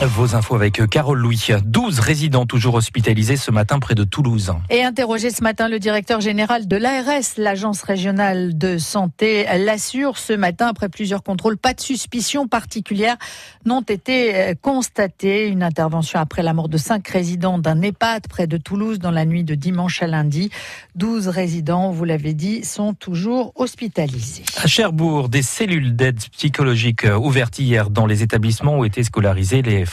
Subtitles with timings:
[0.00, 1.48] Vos infos avec Carole Louis.
[1.64, 4.54] 12 résidents toujours hospitalisés ce matin près de Toulouse.
[4.70, 10.34] Et interrogé ce matin, le directeur général de l'ARS, l'agence régionale de santé, l'assure ce
[10.34, 13.16] matin, après plusieurs contrôles, pas de suspicion particulière
[13.64, 15.48] n'ont été euh, constatées.
[15.48, 19.24] Une intervention après la mort de cinq résidents d'un EHPAD près de Toulouse dans la
[19.24, 20.50] nuit de dimanche à lundi.
[20.94, 24.44] 12 résidents, vous l'avez dit, sont toujours hospitalisés.
[24.62, 29.62] À Cherbourg, des cellules d'aide psychologique euh, ouvertes hier dans les établissements où étaient scolarisés
[29.62, 29.87] les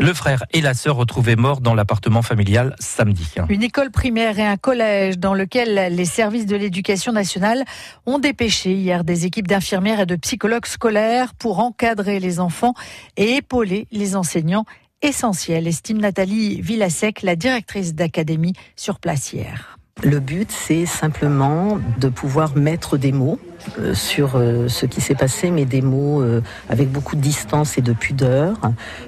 [0.00, 3.26] Le frère et la sœur retrouvés morts dans l'appartement familial samedi.
[3.48, 7.64] Une école primaire et un collège dans lequel les services de l'éducation nationale
[8.06, 12.74] ont dépêché hier des équipes d'infirmières et de psychologues scolaires pour encadrer les enfants
[13.16, 14.64] et épauler les enseignants
[15.02, 19.78] essentiels, estime Nathalie Villasec, la directrice d'académie sur place hier.
[20.02, 23.38] Le but, c'est simplement de pouvoir mettre des mots
[23.78, 27.78] euh, sur euh, ce qui s'est passé, mais des mots euh, avec beaucoup de distance
[27.78, 28.56] et de pudeur.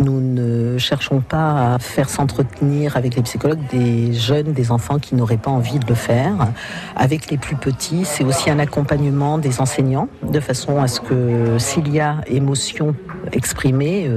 [0.00, 5.14] Nous ne cherchons pas à faire s'entretenir avec les psychologues des jeunes, des enfants qui
[5.14, 6.48] n'auraient pas envie de le faire.
[6.96, 11.58] Avec les plus petits, c'est aussi un accompagnement des enseignants, de façon à ce que
[11.58, 12.94] s'il y a émotion
[13.32, 14.10] exprimée,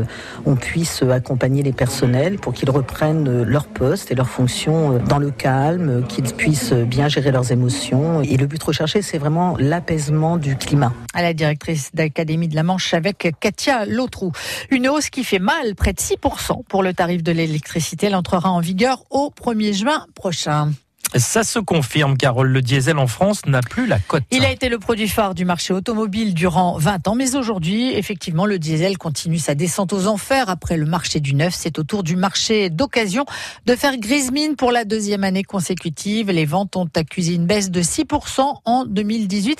[0.45, 5.31] on puisse accompagner les personnels pour qu'ils reprennent leur poste et leur fonction dans le
[5.31, 8.21] calme, qu'ils puissent bien gérer leurs émotions.
[8.21, 10.93] Et le but recherché, c'est vraiment l'apaisement du climat.
[11.13, 14.31] À la directrice d'Académie de la Manche avec Katia Lautrou.
[14.71, 18.07] Une hausse qui fait mal, près de 6% pour le tarif de l'électricité.
[18.07, 20.71] Elle entrera en vigueur au 1er juin prochain.
[21.17, 24.23] Ça se confirme, Carole, le diesel en France n'a plus la cote.
[24.31, 28.45] Il a été le produit phare du marché automobile durant 20 ans, mais aujourd'hui, effectivement,
[28.45, 30.49] le diesel continue sa descente aux enfers.
[30.49, 33.25] Après le marché du neuf, c'est au tour du marché d'occasion
[33.65, 36.31] de faire grise mine pour la deuxième année consécutive.
[36.31, 39.59] Les ventes ont accusé une baisse de 6% en 2018.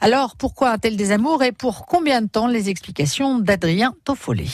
[0.00, 2.46] Alors, pourquoi un tel désamour et pour combien de temps?
[2.46, 4.46] Les explications d'Adrien Toffolé.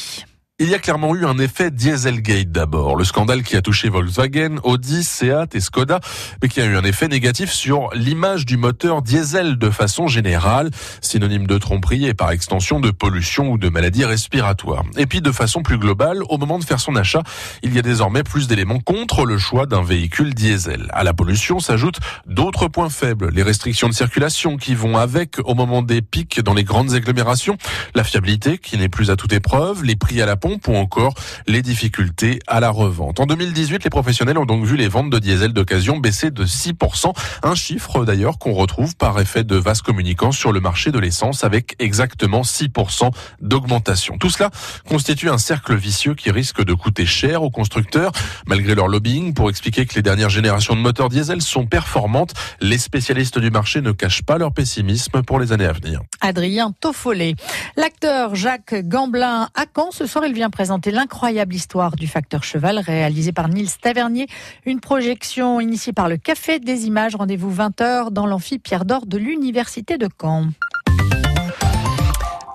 [0.60, 4.56] Il y a clairement eu un effet Dieselgate d'abord, le scandale qui a touché Volkswagen,
[4.64, 6.00] Audi, Seat et Skoda,
[6.42, 10.72] mais qui a eu un effet négatif sur l'image du moteur diesel de façon générale,
[11.00, 14.82] synonyme de tromperie et par extension de pollution ou de maladies respiratoires.
[14.96, 17.22] Et puis de façon plus globale, au moment de faire son achat,
[17.62, 20.88] il y a désormais plus d'éléments contre le choix d'un véhicule diesel.
[20.92, 25.54] À la pollution s'ajoutent d'autres points faibles, les restrictions de circulation qui vont avec au
[25.54, 27.56] moment des pics dans les grandes agglomérations,
[27.94, 31.14] la fiabilité qui n'est plus à toute épreuve, les prix à la pompe ou encore
[31.47, 33.20] les difficultés à la revente.
[33.20, 37.12] En 2018, les professionnels ont donc vu les ventes de diesel d'occasion baisser de 6%,
[37.42, 41.44] un chiffre d'ailleurs qu'on retrouve par effet de vase communicants sur le marché de l'essence
[41.44, 43.10] avec exactement 6%
[43.41, 44.19] d'augmentation.
[44.19, 44.50] Tout cela
[44.88, 48.12] constitue un cercle vicieux qui risque de coûter cher aux constructeurs
[48.47, 52.34] malgré leur lobbying pour expliquer que les dernières générations de moteurs diesel sont performantes.
[52.60, 56.00] Les spécialistes du marché ne cachent pas leur pessimisme pour les années à venir.
[56.20, 57.34] Adrien Toffolé.
[57.76, 62.78] L'acteur Jacques Gamblin à Caen ce soir il vient présenter l'incroyable histoire du facteur cheval
[62.78, 64.28] réalisé par Nils Tavernier.
[64.66, 67.16] Une projection initiée par le Café des Images.
[67.16, 70.50] Rendez-vous 20h dans l'amphi Pierre d'Or de l'Université de Caen.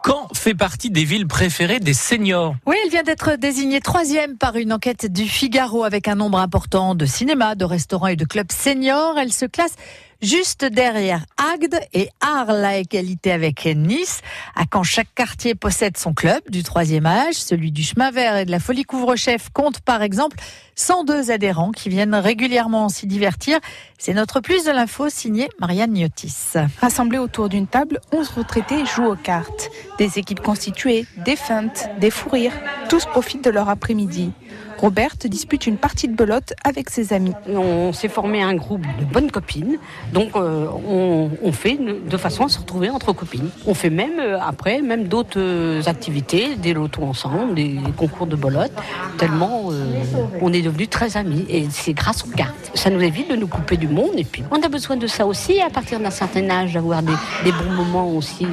[0.06, 2.56] Caen fait partie des villes préférées des seniors.
[2.66, 6.96] Oui, elle vient d'être désignée troisième par une enquête du Figaro avec un nombre important
[6.96, 9.20] de cinémas, de restaurants et de clubs seniors.
[9.20, 9.76] Elle se classe
[10.24, 14.22] juste derrière Agde et Arles à égalité avec Nice.
[14.56, 18.46] À quand chaque quartier possède son club du troisième âge, celui du chemin vert et
[18.46, 20.38] de la folie couvre-chef compte par exemple
[20.76, 23.60] 102 adhérents qui viennent régulièrement s'y divertir.
[24.00, 26.54] C'est notre plus de l'info signé Marianne Niotis.
[26.80, 29.70] Rassemblés autour d'une table, 11 retraités jouent aux cartes.
[29.98, 32.54] Des équipes constituées, des feintes, des fous rires.
[32.90, 34.32] Tous profitent de leur après-midi.
[34.84, 37.32] Roberte dispute une partie de belote avec ses amis.
[37.48, 39.78] On s'est formé un groupe de bonnes copines,
[40.12, 43.50] donc euh, on, fait de façon à se retrouver entre copines.
[43.66, 48.36] On fait même euh, après même d'autres euh, activités, des lotos ensemble, des, concours de
[48.36, 48.74] belote,
[49.18, 49.70] tellement
[50.42, 52.72] on est devenus très amis et c'est grâce aux cartes.
[52.74, 55.26] Ça nous évite de nous couper du monde et puis on a besoin de ça
[55.26, 57.14] aussi à partir d'un certain âge, d'avoir des,
[57.46, 58.46] bons moments aussi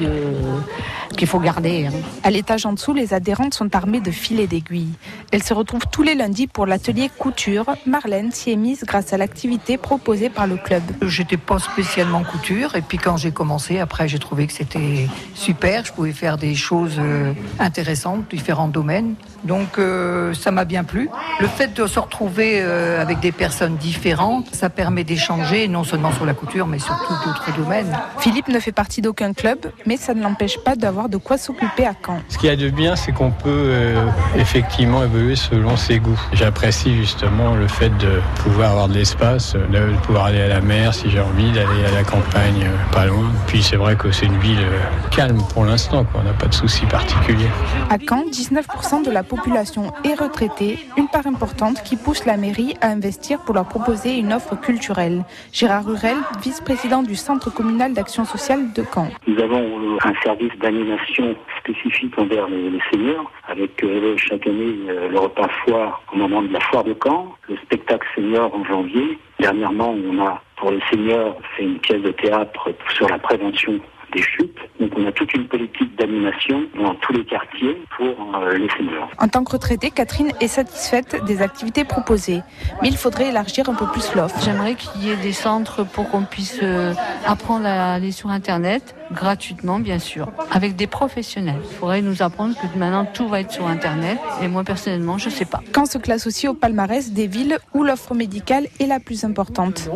[1.17, 1.87] qu'il faut garder.
[1.87, 1.91] Hein.
[2.23, 4.93] À l'étage en dessous, les adhérentes sont armées de filets d'aiguilles.
[5.31, 7.65] Elles se retrouvent tous les lundi pour l'atelier couture.
[7.87, 10.83] Marlène s'y est mise grâce à l'activité proposée par le club.
[11.01, 15.83] J'étais pas spécialement couture et puis quand j'ai commencé, après j'ai trouvé que c'était super.
[15.83, 19.15] Je pouvais faire des choses euh, intéressantes, différents domaines.
[19.43, 21.09] Donc euh, ça m'a bien plu.
[21.39, 26.11] Le fait de se retrouver euh, avec des personnes différentes, ça permet d'échanger non seulement
[26.11, 27.97] sur la couture, mais sur tout d'autres domaines.
[28.19, 29.57] Philippe ne fait partie d'aucun club,
[29.87, 32.21] mais ça ne l'empêche pas d'avoir de quoi s'occuper à Caen.
[32.29, 36.10] Ce qu'il y a de bien, c'est qu'on peut euh, effectivement évoluer selon ses goûts.
[36.33, 40.93] J'apprécie justement le fait de pouvoir avoir de l'espace, de pouvoir aller à la mer
[40.93, 43.29] si j'ai envie, d'aller à la campagne euh, pas loin.
[43.47, 46.21] Puis c'est vrai que c'est une ville euh, calme pour l'instant, quoi.
[46.21, 47.49] on n'a pas de soucis particuliers.
[47.89, 52.75] À Caen, 19% de la population est retraitée, une part importante qui pousse la mairie
[52.81, 55.23] à investir pour leur proposer une offre culturelle.
[55.51, 59.09] Gérard Rurel, vice-président du Centre communal d'action sociale de Caen.
[59.27, 63.83] Nous avons euh, un service d'animation spécifique envers les, seniors, avec
[64.17, 64.75] chaque année
[65.09, 69.17] le repas foire au moment de la foire de Caen, le spectacle senior en janvier.
[69.39, 73.79] Dernièrement, on a pour les seniors fait une pièce de théâtre sur la prévention
[74.11, 74.57] des chutes.
[74.79, 79.09] Donc on a toute une politique d'animation dans tous les quartiers pour euh, les seniors.
[79.17, 82.41] En tant que retraitée, Catherine est satisfaite des activités proposées,
[82.81, 84.39] mais il faudrait élargir un peu plus l'offre.
[84.43, 86.93] J'aimerais qu'il y ait des centres pour qu'on puisse euh,
[87.25, 91.61] apprendre à aller sur Internet, gratuitement bien sûr, avec des professionnels.
[91.69, 95.25] Il faudrait nous apprendre que maintenant tout va être sur Internet, et moi personnellement, je
[95.25, 95.61] ne sais pas.
[95.75, 99.89] Caen se classe aussi au palmarès des villes où l'offre médicale est la plus importante?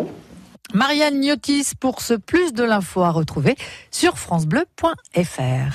[0.75, 3.56] Marianne Niotis pour ce plus de l'info à retrouver
[3.92, 5.72] sur francebleu.fr.